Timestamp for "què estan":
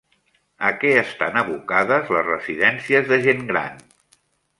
0.83-1.35